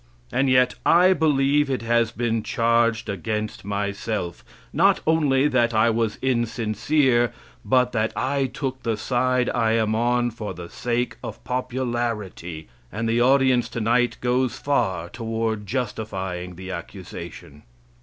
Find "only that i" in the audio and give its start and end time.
5.05-5.91